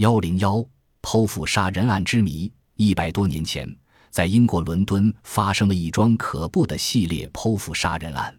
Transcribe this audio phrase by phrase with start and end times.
[0.00, 0.66] 幺零幺
[1.02, 2.50] 剖腹杀人案之谜。
[2.76, 3.68] 一百多年前，
[4.08, 8.34] 在英国伦敦发生了一桩可怖的系列剖腹杀人案。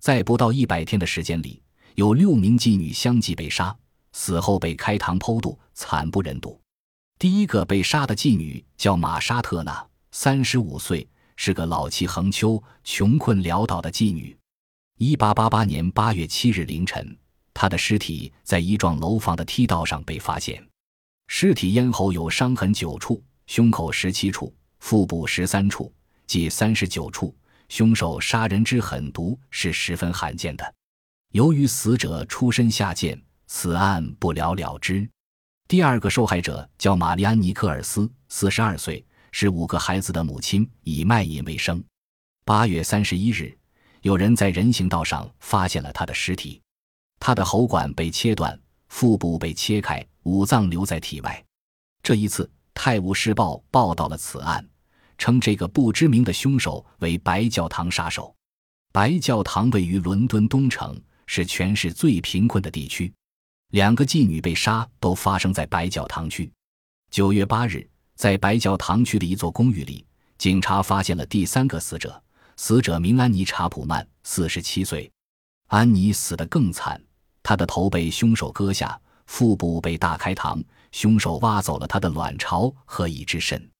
[0.00, 1.60] 在不到一百天的时间里，
[1.96, 3.76] 有六名妓女相继被杀，
[4.12, 6.56] 死后被开膛剖肚，惨不忍睹。
[7.18, 14.38] 第一个被杀的妓女叫玛莎特娜，三十五岁，是个老气横秋、穷困潦倒的妓女。
[14.98, 17.18] 一八八八年八月七日凌晨，
[17.52, 20.64] 她的尸体在一幢楼房的梯道上被发现，
[21.26, 23.22] 尸体咽喉有伤痕九处。
[23.46, 25.92] 胸口十七处，腹部十三处，
[26.26, 27.34] 计三十九处。
[27.68, 30.74] 凶手杀人之狠毒是十分罕见的。
[31.32, 35.08] 由于死者出身下贱，此案不了了之。
[35.68, 41.82] 第二个受害者叫玛丽安·尼克尔斯，四十二岁，是五个孩子的母亲，以卖淫为生。
[42.44, 43.56] 八月三十一日，
[44.02, 46.60] 有人在人行道上发现了他的尸体，
[47.18, 48.58] 他的喉管被切断，
[48.88, 51.44] 腹部被切开，五脏留在体外。
[52.02, 52.50] 这一次。
[52.74, 54.66] 《泰晤士报》报道了此案，
[55.18, 58.34] 称这个不知名的凶手为白教堂杀手。
[58.90, 63.12] 白教堂位于伦敦东城，是全市最贫困的地区。
[63.72, 66.50] 两个妓女被杀都发生在白教堂区。
[67.10, 70.06] 九月八日，在白教堂区的一座公寓里，
[70.38, 72.20] 警察发现了第三个死者。
[72.56, 75.12] 死者名安妮·查普曼，四十七岁。
[75.68, 76.98] 安妮死得更惨，
[77.42, 78.98] 她的头被凶手割下，
[79.32, 80.62] 腹部被大开膛。
[80.92, 83.70] 凶手挖走了他的卵巢和一只肾，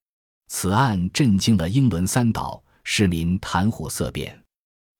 [0.49, 4.43] 此案震惊了英伦三岛，市民谈虎色变。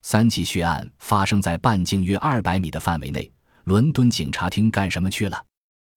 [0.03, 3.31] 三起血案发生在半径约二百米的范围内，
[3.63, 5.43] 伦敦警察厅干什么去了？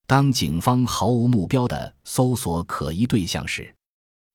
[0.06, 3.70] 当警方毫无目标的搜索可疑对象时，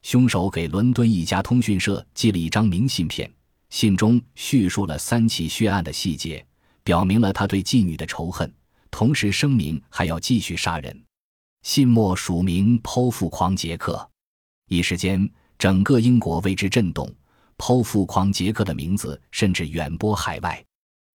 [0.03, 3.28] 凶手给伦敦一家通讯社寄了一张明信片，
[3.72, 6.45] 信中叙述了三起血案的细节，
[6.83, 8.53] 表明了他对妓女的仇恨，
[8.92, 11.03] 同时声明还要继续杀人。
[11.64, 14.08] 信末署名“剖腹狂杰克”，
[14.67, 17.12] 一时间，整个英国为之震动。
[17.58, 20.63] 剖腹狂杰克的名字甚至远播海外。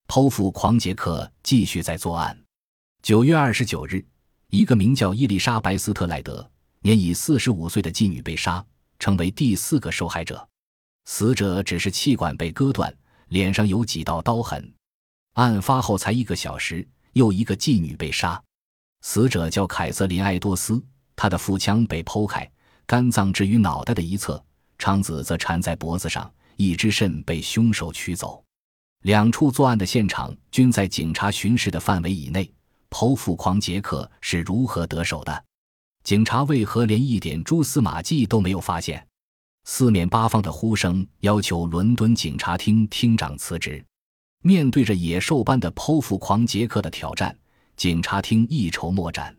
[0.06, 2.36] 剖腹狂杰克继续在作案。
[3.02, 4.04] 九月二十九日，
[4.50, 6.48] 一个名叫伊丽莎白·斯特莱德，
[6.80, 8.64] 年已四十五岁的妓女被杀，
[9.00, 10.48] 成为第四个受害者。
[11.06, 12.96] 死者只是气管被割断，
[13.28, 14.72] 脸上有几道刀痕。
[15.32, 18.40] 案发后才一个小时，又一个妓女被杀。
[19.00, 20.82] 死者叫凯瑟琳·埃多斯，
[21.16, 22.48] 她的腹腔被剖开，
[22.86, 24.42] 肝脏置于脑袋的一侧，
[24.78, 28.44] 肠子则缠在脖子上，一只肾被凶手取走。
[29.04, 32.52] 两处作案的现场均在警察巡视的范围以内。
[32.90, 35.44] 剖腹狂杰克是如何得手的？
[36.04, 39.04] 警察为何连一点蛛丝马迹都没有发现？
[39.64, 43.84] 四面八方的呼声要求伦敦警察厅厅长辞职。
[44.46, 47.36] 面对着野兽般的剖腹狂杰克的挑战。
[47.76, 49.36] 警察厅一筹莫展。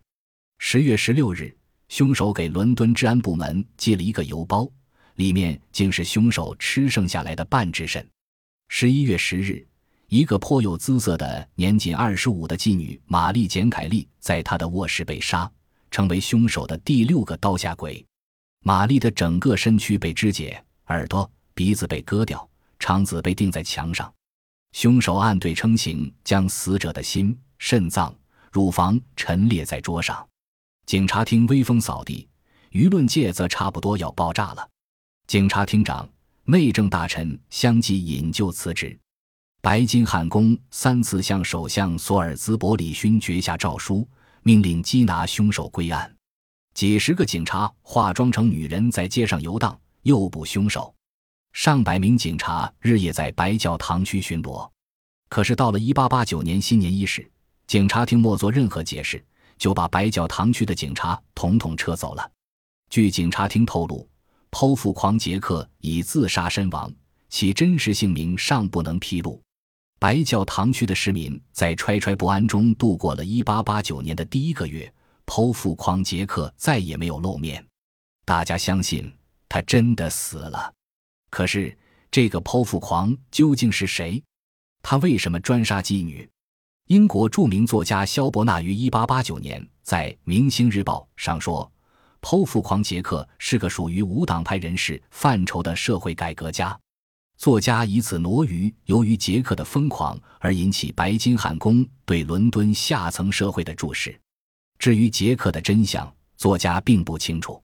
[0.57, 1.55] 十月十六日，
[1.87, 4.69] 凶手给伦敦治安部门寄了一个邮包，
[5.15, 8.05] 里面竟是凶手吃剩下来的半只肾。
[8.67, 9.65] 十一月十日，
[10.09, 15.49] 一个颇有姿色的年仅二十五的妓女玛丽简凯利在她的卧室被杀，
[15.89, 18.05] 成为凶手的第六个刀下鬼。
[18.65, 22.45] 玛丽的整个身躯被肢解，耳朵、鼻子被割掉，
[22.77, 24.13] 肠子被钉在墙上。
[24.77, 28.13] 凶手按对称型将死者的心、肾脏。
[28.51, 30.23] 乳房陈列在桌上，
[30.85, 32.27] 警察厅威风扫地，
[32.69, 34.69] 舆论界则差不多要爆炸了。
[35.25, 36.07] 警察厅长、
[36.43, 38.95] 内政大臣相继引咎辞职。
[39.61, 44.07] 白金汉宫三次向首相索尔兹伯里勋爵下诏书，
[44.43, 46.15] 命令缉拿凶手归案。
[46.75, 50.93] 几十个警察化妆成女人在街上游荡，诱捕凶手。
[51.53, 54.69] 上百名警察日夜在白教堂区巡逻。
[55.29, 57.29] 可是到了1889年新年伊始。
[57.67, 59.21] 警察厅没做任何解释，
[59.57, 62.31] 就把白教堂区的警察统统撤走了。
[62.89, 64.07] 据警察厅透露，
[64.51, 66.89] 剖腹狂杰克已自杀身亡，
[67.27, 69.41] 其真实姓名尚不能披露。
[69.99, 74.89] 白教堂区的市民在揣揣不安中度过了1889年的第一个月。
[75.25, 77.61] 剖腹狂杰克再也没有露面，
[78.23, 79.13] 大家相信
[79.49, 80.73] 他真的死了。
[81.29, 81.77] 可是，
[82.09, 84.23] 这个剖腹狂究竟是谁？
[84.81, 86.29] 他为什么专杀妓女？
[86.87, 91.69] 英国著名作家萧伯纳于1889年在《明星日报》上说
[92.21, 96.79] ：“剖腹狂杰克是个属于无党派人士范畴的社会改革家。”
[97.37, 104.19] 作家以此挪于由于杰克的疯狂而引起白金汉宫对伦敦下层社会的注视。
[104.79, 107.61] 至于杰克的真相，作家并不清楚。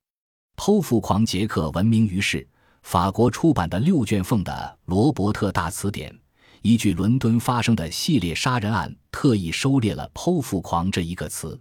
[0.56, 2.46] 剖腹狂杰克闻名于世，
[2.84, 4.52] 法国出版的六卷奉的
[4.84, 6.12] 《罗伯特大词典》。
[6.60, 11.58] 依据伦敦发生的系列杀人案，特意收列了“剖腹狂”这一个词。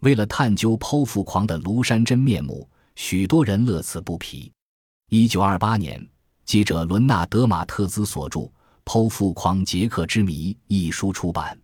[0.00, 4.50] 为了探究剖腹狂的庐山真面目，许多人乐此不疲。
[5.10, 6.04] 一九二八年，
[6.46, 8.40] 记者伦纳德·马特兹所著
[8.86, 11.58] 《剖腹狂杰克之谜》一书出版，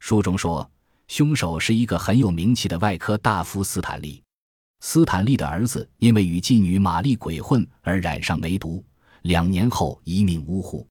[0.00, 0.70] 书中说，
[1.08, 4.22] 凶手是一个很有名气的外科大夫斯坦利。
[4.86, 8.84] 斯坦利的儿子因为与妓女玛丽鬼混而染上梅毒，
[9.22, 10.86] 两年后一命呜呼。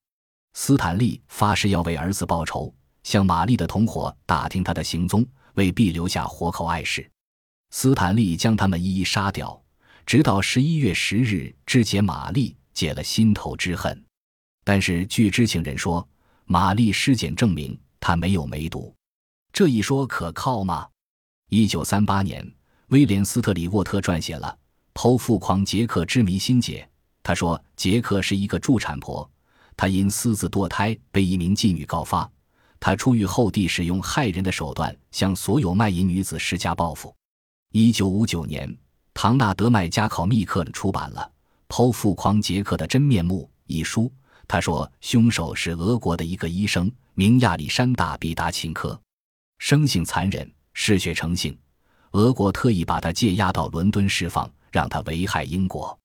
[0.54, 2.74] 斯坦利发誓要为儿子报仇，
[3.04, 5.24] 向玛丽的同伙打听他的行踪。
[5.54, 7.08] 为必留下活口碍事，
[7.70, 9.62] 斯坦利将他们一一杀掉，
[10.04, 14.04] 直到十一月十日肢解玛丽，解了心头之恨。
[14.64, 16.06] 但是据知情人说，
[16.46, 18.92] 玛丽尸检证明她没有梅毒，
[19.52, 20.88] 这一说可靠吗？
[21.48, 22.44] 一九三八年，
[22.88, 24.58] 威廉斯特里沃特撰写了
[25.00, 26.86] 《剖腹狂杰克之谜心解》，
[27.22, 29.28] 他说杰克是一个助产婆，
[29.76, 32.30] 他因私自堕胎被一名妓女告发。
[32.78, 37.14] 他出狱后，地使用害人的手段向所有卖淫女子施加报复。
[37.72, 38.76] 一九五九年，
[39.14, 41.30] 唐纳德·麦加考密克出版了
[41.74, 44.12] 《剖腹狂杰克的真面目》一书。
[44.46, 49.00] 他说，凶手是俄国的一个医生，名亚历山大·比达琴科，
[49.56, 51.56] 生性残忍，嗜血成性。
[52.14, 55.98] 俄国特意把他借押到伦敦释放，让他危害英国。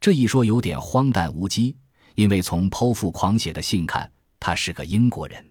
[0.00, 1.74] 这一说有点荒诞无稽，
[2.14, 4.08] 因为从剖腹狂写的信看，
[4.38, 5.44] 他是个英国人。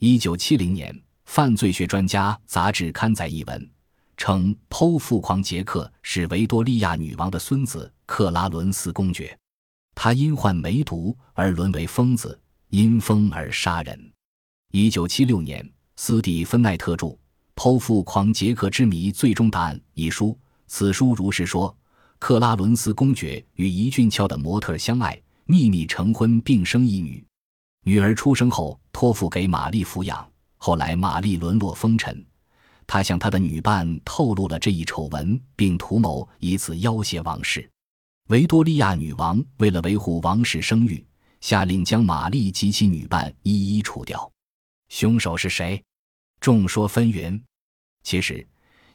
[0.00, 3.70] 一九七零年，犯罪学专家杂志刊载一文，
[4.18, 9.34] 称剖腹狂杰克是维多利亚女王的孙子克拉伦斯公爵，
[9.94, 14.12] 他因患梅毒而沦为疯子，因疯而杀人。
[14.72, 15.66] 一九七六年，
[15.96, 17.06] 斯蒂芬奈特著
[17.58, 20.38] 《剖腹狂杰克之谜：最终答案》一书，
[20.68, 21.76] 此书如实说，
[22.20, 27.26] 克拉伦斯公爵与一俊俏的模特相爱，秘密成婚，并生一女。
[27.82, 30.24] 女儿出生后，托付给玛丽抚养。
[30.56, 32.24] 后来，玛丽沦落风尘，
[32.86, 37.68] 他向他的女伴透露了这一丑闻，并图谋以此要挟王室。
[38.28, 41.04] 维多利亚女王为了维护王室声誉，
[41.40, 44.30] 下令将玛丽及其女伴一一除掉。
[44.90, 45.82] 凶手是谁？
[46.38, 47.40] 众说纷纭。
[48.08, 48.42] 其实，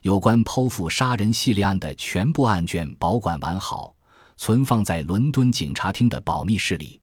[0.01, 3.95] 有关剖腹杀人系列案的全部案卷保管完好，
[4.37, 6.99] 存放在伦敦警察厅的保密室里。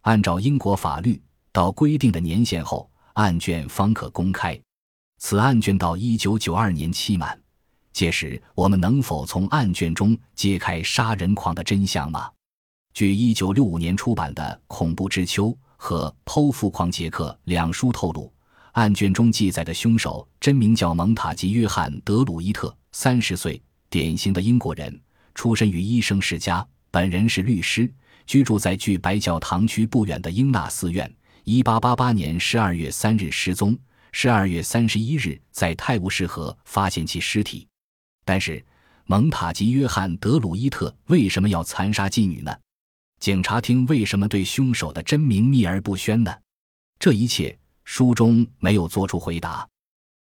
[0.00, 1.22] 按照英国法律，
[1.52, 4.60] 到规定的年限后，案卷方可公开。
[5.18, 7.40] 此案卷到一九九二年期满，
[7.92, 12.28] 届时我们能否从案卷中揭开杀人狂的真相吗？
[12.94, 18.33] 据一九六五年出版的《恐怖之秋》和《剖腹狂杰克》两书透露，
[18.74, 25.00] 案卷中记载的凶手真名叫蒙塔吉·约翰·德鲁伊特，三十岁，典型的英国人，
[25.32, 27.88] 出身于医生世家，本人是律师。
[28.26, 31.08] 居住在距白教堂区不远的英纳寺院。
[31.44, 33.78] 一八八八年十二月三日失踪，
[34.10, 37.68] 十二月三十一日在泰晤士河发现其尸体。
[38.24, 38.64] 但是，
[39.04, 42.52] 蒙塔吉·约翰·德鲁伊特为什么要残杀妓女呢？
[43.20, 46.34] 警察厅为什么对凶手的真名秘而不宣呢？
[46.98, 49.66] 这一切书中没有做出回答。